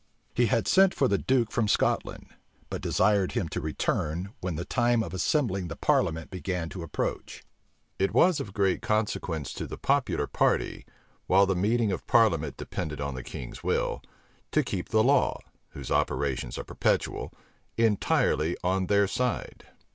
He 0.33 0.47
had 0.47 0.67
sent 0.67 0.95
for 0.95 1.07
the 1.07 1.19
duke 1.19 1.51
from 1.51 1.67
Scotland; 1.67 2.25
but 2.71 2.81
desired 2.81 3.33
him 3.33 3.47
to 3.49 3.61
return, 3.61 4.33
when 4.41 4.55
the 4.55 4.65
time 4.65 5.03
of 5.03 5.13
assembling 5.13 5.67
the 5.67 5.75
parliament 5.75 6.31
began 6.31 6.69
to 6.69 6.81
approach. 6.81 7.43
It 7.99 8.11
was 8.11 8.39
of 8.39 8.51
great 8.51 8.81
consequence 8.81 9.53
to 9.53 9.67
the 9.67 9.77
popular 9.77 10.25
party, 10.25 10.87
while 11.27 11.45
the 11.45 11.55
meeting 11.55 11.91
of 11.91 12.07
parliament 12.07 12.57
depended 12.57 12.99
on 12.99 13.13
the 13.13 13.21
king's 13.21 13.63
will, 13.63 14.01
to 14.53 14.63
keep 14.63 14.89
the 14.89 15.03
law, 15.03 15.39
whose 15.73 15.91
operations 15.91 16.57
are 16.57 16.63
perpetual, 16.63 17.31
entirely 17.77 18.57
on 18.63 18.87
their 18.87 19.05
side. 19.07 19.67